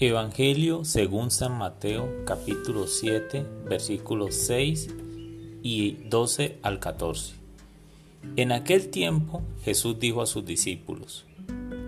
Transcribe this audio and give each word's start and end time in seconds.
Evangelio 0.00 0.84
según 0.84 1.30
San 1.30 1.56
Mateo 1.56 2.24
capítulo 2.24 2.88
7 2.88 3.46
versículos 3.64 4.34
6 4.34 4.88
y 5.62 5.92
12 6.08 6.58
al 6.62 6.80
14. 6.80 7.34
En 8.34 8.50
aquel 8.50 8.88
tiempo 8.88 9.42
Jesús 9.62 10.00
dijo 10.00 10.20
a 10.20 10.26
sus 10.26 10.44
discípulos, 10.44 11.26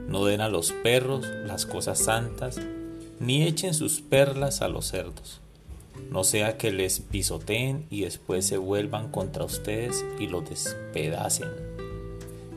no 0.06 0.24
den 0.24 0.40
a 0.40 0.48
los 0.48 0.71
perros 0.71 1.26
las 1.46 1.66
cosas 1.66 1.98
santas, 1.98 2.60
ni 3.19 3.42
echen 3.42 3.74
sus 3.74 4.03
perlas 4.03 4.62
a 4.62 4.68
los 4.68 4.86
cerdos, 4.86 5.40
no 6.08 6.22
sea 6.22 6.58
que 6.58 6.70
les 6.70 7.00
pisoteen 7.00 7.86
y 7.90 8.02
después 8.02 8.46
se 8.46 8.56
vuelvan 8.56 9.10
contra 9.10 9.44
ustedes 9.44 10.04
y 10.20 10.28
los 10.28 10.48
despedacen. 10.48 11.48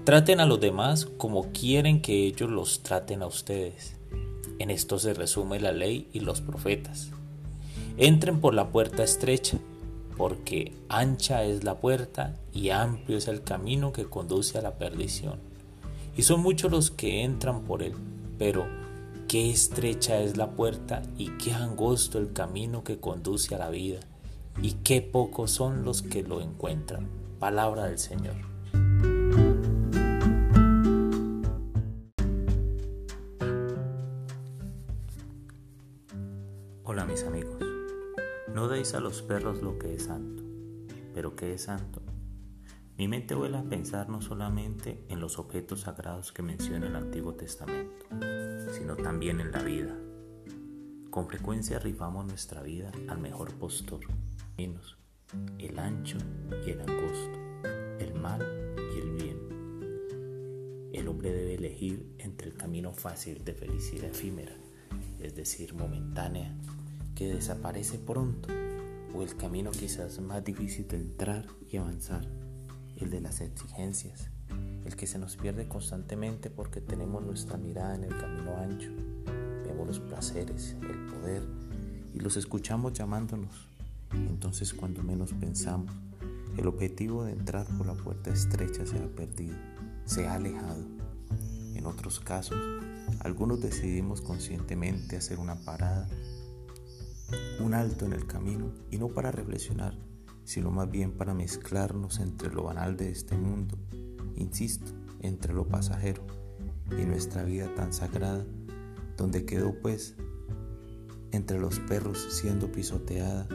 Traten 0.04 0.42
a 0.42 0.46
los 0.46 0.60
demás 0.60 1.08
como 1.18 1.52
quieren 1.52 2.04
que 2.04 2.28
ellos 2.28 2.52
los 2.52 2.84
traten 2.84 3.24
a 3.24 3.26
ustedes 3.26 3.99
en 4.60 4.70
esto 4.70 5.00
se 5.00 5.14
resume 5.14 5.60
la 5.60 5.72
ley 5.72 6.08
y 6.14 6.20
los 6.20 6.42
profetas. 6.42 7.10
Entren 7.98 8.40
por 8.40 8.54
la 8.54 8.70
puerta 8.70 9.04
estrecha, 9.04 9.58
porque 10.18 10.74
ancha 10.90 11.44
es 11.44 11.64
la 11.64 11.80
puerta 11.80 12.36
y 12.54 12.70
amplio 12.70 13.18
es 13.18 13.28
el 13.28 13.42
camino 13.42 13.94
que 13.94 14.06
conduce 14.06 14.58
a 14.58 14.62
la 14.62 14.76
perdición. 14.78 15.40
Y 16.16 16.24
son 16.24 16.42
muchos 16.42 16.72
los 16.72 16.92
que 16.92 17.24
entran 17.24 17.62
por 17.62 17.82
él, 17.82 17.94
pero 18.38 18.68
qué 19.30 19.50
estrecha 19.50 20.20
es 20.20 20.38
la 20.38 20.52
puerta 20.52 21.02
y 21.18 21.30
qué 21.38 21.54
angosto 21.54 22.20
el 22.20 22.34
camino 22.34 22.84
que 22.84 23.00
conduce 23.00 23.56
a 23.56 23.60
la 23.60 23.70
vida, 23.70 24.00
y 24.62 24.74
qué 24.84 25.02
pocos 25.02 25.52
son 25.52 25.86
los 25.86 26.02
que 26.02 26.24
lo 26.24 26.42
encuentran. 26.42 27.08
Palabra 27.40 27.86
del 27.86 28.00
Señor. 28.00 28.36
Mis 37.10 37.24
amigos, 37.24 37.58
no 38.54 38.68
deis 38.68 38.94
a 38.94 39.00
los 39.00 39.24
perros 39.24 39.64
lo 39.64 39.80
que 39.80 39.96
es 39.96 40.04
santo, 40.04 40.44
pero 41.16 41.36
¿qué 41.36 41.56
es 41.56 41.64
santo? 41.64 42.04
Mi 43.00 43.08
mente 43.08 43.34
vuela 43.34 43.62
a 43.62 43.64
pensar 43.64 44.10
no 44.10 44.22
solamente 44.22 45.04
en 45.10 45.20
los 45.20 45.40
objetos 45.40 45.82
sagrados 45.82 46.32
que 46.32 46.44
menciona 46.44 46.86
el 46.86 46.96
Antiguo 46.96 47.34
Testamento, 47.34 48.06
sino 48.74 48.96
también 48.96 49.40
en 49.42 49.52
la 49.52 49.64
vida. 49.64 49.98
Con 51.10 51.28
frecuencia 51.28 51.78
arribamos 51.78 52.28
nuestra 52.28 52.62
vida 52.62 52.92
al 53.08 53.18
mejor 53.18 53.56
postor, 53.56 54.02
menos 54.56 54.96
el 55.58 55.80
ancho 55.80 56.18
y 56.64 56.70
el 56.70 56.82
angosto, 56.82 57.40
el 58.00 58.14
mal 58.14 58.76
y 58.94 59.00
el 59.00 59.10
bien. 59.16 60.92
El 60.94 61.08
hombre 61.08 61.34
debe 61.34 61.56
elegir 61.56 62.14
entre 62.20 62.50
el 62.50 62.54
camino 62.54 62.94
fácil 62.94 63.44
de 63.44 63.56
felicidad 63.56 64.12
efímera, 64.12 64.56
es 65.20 65.34
decir, 65.34 65.74
momentánea, 65.74 66.56
que 67.20 67.34
desaparece 67.34 67.98
pronto 67.98 68.48
o 69.14 69.22
el 69.22 69.36
camino 69.36 69.72
quizás 69.72 70.22
más 70.22 70.42
difícil 70.42 70.88
de 70.88 70.96
entrar 70.96 71.46
y 71.70 71.76
avanzar, 71.76 72.26
el 72.96 73.10
de 73.10 73.20
las 73.20 73.42
exigencias, 73.42 74.30
el 74.86 74.96
que 74.96 75.06
se 75.06 75.20
nos 75.20 75.36
pierde 75.36 75.68
constantemente 75.68 76.50
porque 76.50 76.80
tenemos 76.80 77.22
nuestra 77.22 77.58
mirada 77.58 77.96
en 77.96 78.06
el 78.06 78.18
camino 78.18 78.56
ancho, 78.56 78.90
vemos 79.66 79.86
los 79.86 80.00
placeres, 80.00 80.78
el 80.82 80.98
poder 81.08 81.44
y 82.14 82.22
los 82.22 82.38
escuchamos 82.38 82.94
llamándonos. 82.94 83.68
Entonces 84.14 84.74
cuando 84.74 85.04
menos 85.04 85.34
pensamos, 85.34 85.92
el 86.56 86.68
objetivo 86.68 87.26
de 87.26 87.34
entrar 87.34 87.68
por 87.78 87.86
la 87.86 87.96
puerta 87.96 88.32
estrecha 88.32 88.86
se 88.86 88.98
ha 88.98 89.08
perdido, 89.10 89.58
se 90.06 90.26
ha 90.26 90.36
alejado. 90.36 90.86
En 91.76 91.86
otros 91.86 92.22
casos, 92.22 92.58
algunos 93.20 93.60
decidimos 93.60 94.22
conscientemente 94.22 95.18
hacer 95.18 95.38
una 95.40 95.56
parada 95.66 96.08
un 97.60 97.74
alto 97.74 98.06
en 98.06 98.14
el 98.14 98.26
camino 98.26 98.72
y 98.90 98.98
no 98.98 99.10
para 99.10 99.32
reflexionar, 99.32 99.98
sino 100.44 100.72
más 100.72 100.90
bien 100.90 101.12
para 101.12 101.34
mezclarnos 101.34 102.20
entre 102.20 102.52
lo 102.54 102.64
banal 102.64 102.98
de 102.98 103.12
este 103.12 103.38
mundo, 103.38 103.78
insisto, 104.36 104.92
entre 105.22 105.54
lo 105.54 105.68
pasajero 105.68 106.26
y 106.92 107.06
nuestra 107.06 107.44
vida 107.44 107.74
tan 107.76 107.94
sagrada, 107.94 108.46
donde 109.18 109.46
quedó 109.46 109.74
pues 109.80 110.16
entre 111.32 111.60
los 111.60 111.80
perros 111.80 112.28
siendo 112.32 112.72
pisoteada 112.72 113.48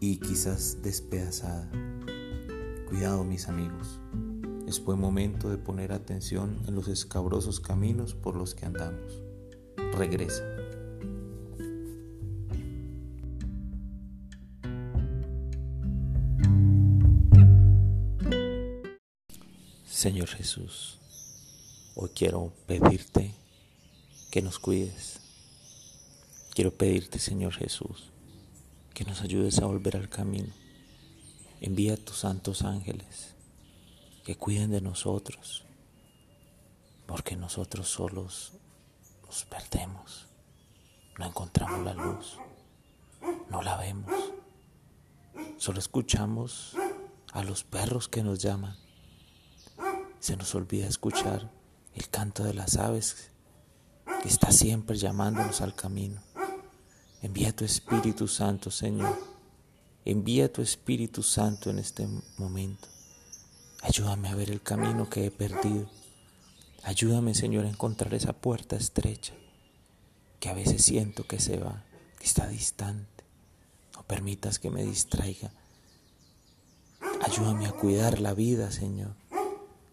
y 0.00 0.18
quizás 0.18 0.78
despedazada. 0.82 1.70
Cuidado 2.88 3.24
mis 3.24 3.48
amigos, 3.48 4.00
es 4.66 4.84
buen 4.84 5.00
momento 5.00 5.48
de 5.48 5.58
poner 5.58 5.92
atención 5.92 6.58
en 6.66 6.74
los 6.74 6.88
escabrosos 6.88 7.60
caminos 7.60 8.14
por 8.14 8.36
los 8.36 8.54
que 8.54 8.66
andamos. 8.66 9.22
Regresa. 9.96 10.61
Señor 20.02 20.26
Jesús, 20.26 20.98
hoy 21.94 22.10
quiero 22.12 22.52
pedirte 22.66 23.36
que 24.32 24.42
nos 24.42 24.58
cuides. 24.58 25.20
Quiero 26.52 26.72
pedirte, 26.72 27.20
Señor 27.20 27.52
Jesús, 27.52 28.10
que 28.94 29.04
nos 29.04 29.20
ayudes 29.20 29.60
a 29.60 29.66
volver 29.66 29.96
al 29.96 30.08
camino. 30.08 30.52
Envía 31.60 31.94
a 31.94 31.96
tus 31.96 32.16
santos 32.16 32.62
ángeles 32.62 33.36
que 34.24 34.34
cuiden 34.34 34.72
de 34.72 34.80
nosotros, 34.80 35.62
porque 37.06 37.36
nosotros 37.36 37.88
solos 37.88 38.54
nos 39.24 39.44
perdemos, 39.44 40.26
no 41.16 41.26
encontramos 41.26 41.84
la 41.84 41.94
luz, 41.94 42.38
no 43.48 43.62
la 43.62 43.76
vemos, 43.76 44.12
solo 45.58 45.78
escuchamos 45.78 46.74
a 47.32 47.44
los 47.44 47.62
perros 47.62 48.08
que 48.08 48.24
nos 48.24 48.40
llaman 48.40 48.76
se 50.22 50.36
nos 50.36 50.54
olvida 50.54 50.86
escuchar 50.86 51.50
el 51.96 52.08
canto 52.08 52.44
de 52.44 52.54
las 52.54 52.76
aves 52.76 53.32
que 54.22 54.28
está 54.28 54.52
siempre 54.52 54.96
llamándonos 54.96 55.60
al 55.60 55.74
camino. 55.74 56.22
Envía 57.22 57.54
tu 57.54 57.64
Espíritu 57.64 58.28
Santo, 58.28 58.70
Señor. 58.70 59.18
Envía 60.04 60.52
tu 60.52 60.62
Espíritu 60.62 61.24
Santo 61.24 61.70
en 61.70 61.80
este 61.80 62.06
momento. 62.38 62.86
Ayúdame 63.80 64.28
a 64.28 64.36
ver 64.36 64.50
el 64.50 64.62
camino 64.62 65.10
que 65.10 65.26
he 65.26 65.32
perdido. 65.32 65.90
Ayúdame, 66.84 67.34
Señor, 67.34 67.64
a 67.64 67.70
encontrar 67.70 68.14
esa 68.14 68.32
puerta 68.32 68.76
estrecha 68.76 69.34
que 70.38 70.48
a 70.48 70.54
veces 70.54 70.84
siento 70.84 71.26
que 71.26 71.40
se 71.40 71.56
va, 71.56 71.82
que 72.20 72.26
está 72.26 72.46
distante. 72.46 73.24
No 73.96 74.04
permitas 74.04 74.60
que 74.60 74.70
me 74.70 74.84
distraiga. 74.84 75.50
Ayúdame 77.22 77.66
a 77.66 77.72
cuidar 77.72 78.20
la 78.20 78.34
vida, 78.34 78.70
Señor 78.70 79.20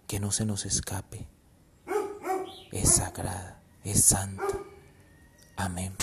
que 0.09 0.19
no 0.19 0.31
se 0.31 0.43
nos 0.43 0.65
escape. 0.65 1.27
Es 2.71 2.95
sagrada, 2.95 3.61
es 3.83 4.03
santa. 4.05 4.57
Amén. 5.55 5.95